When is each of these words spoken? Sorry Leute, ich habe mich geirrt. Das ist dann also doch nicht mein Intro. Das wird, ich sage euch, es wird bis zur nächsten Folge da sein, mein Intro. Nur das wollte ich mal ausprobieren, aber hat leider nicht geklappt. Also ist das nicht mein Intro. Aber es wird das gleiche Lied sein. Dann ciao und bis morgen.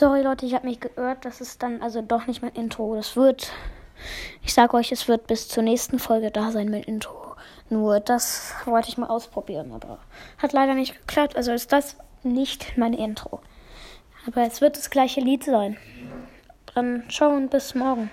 Sorry 0.00 0.22
Leute, 0.22 0.46
ich 0.46 0.54
habe 0.54 0.66
mich 0.66 0.80
geirrt. 0.80 1.26
Das 1.26 1.42
ist 1.42 1.62
dann 1.62 1.82
also 1.82 2.00
doch 2.00 2.26
nicht 2.26 2.40
mein 2.40 2.52
Intro. 2.52 2.94
Das 2.94 3.16
wird, 3.16 3.52
ich 4.42 4.54
sage 4.54 4.72
euch, 4.72 4.92
es 4.92 5.08
wird 5.08 5.26
bis 5.26 5.46
zur 5.46 5.62
nächsten 5.62 5.98
Folge 5.98 6.30
da 6.30 6.52
sein, 6.52 6.70
mein 6.70 6.84
Intro. 6.84 7.36
Nur 7.68 8.00
das 8.00 8.54
wollte 8.64 8.88
ich 8.88 8.96
mal 8.96 9.10
ausprobieren, 9.10 9.72
aber 9.72 9.98
hat 10.38 10.54
leider 10.54 10.72
nicht 10.72 10.98
geklappt. 10.98 11.36
Also 11.36 11.52
ist 11.52 11.70
das 11.70 11.98
nicht 12.22 12.78
mein 12.78 12.94
Intro. 12.94 13.42
Aber 14.26 14.40
es 14.46 14.62
wird 14.62 14.78
das 14.78 14.88
gleiche 14.88 15.20
Lied 15.20 15.44
sein. 15.44 15.76
Dann 16.74 17.04
ciao 17.10 17.36
und 17.36 17.50
bis 17.50 17.74
morgen. 17.74 18.10